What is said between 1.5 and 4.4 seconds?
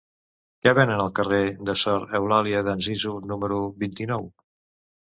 de Sor Eulàlia d'Anzizu número vint-i-nou?